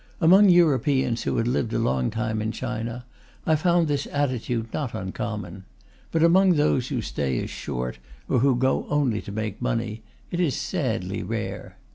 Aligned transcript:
Among 0.19 0.49
Europeans 0.49 1.21
who 1.21 1.37
had 1.37 1.47
lived 1.47 1.73
a 1.73 1.77
long 1.77 2.09
time 2.09 2.41
in 2.41 2.51
China, 2.51 3.05
I 3.45 3.55
found 3.55 3.87
this 3.87 4.07
attitude 4.11 4.73
not 4.73 4.95
uncommon; 4.95 5.63
but 6.11 6.23
among 6.23 6.53
those 6.55 6.87
whose 6.87 7.05
stay 7.05 7.37
is 7.37 7.51
short, 7.51 7.99
or 8.27 8.39
who 8.39 8.55
go 8.55 8.87
only 8.89 9.21
to 9.21 9.31
make 9.31 9.61
money, 9.61 10.01
it 10.31 10.39
is 10.39 10.55
sadly 10.55 11.21
rare. 11.21 11.77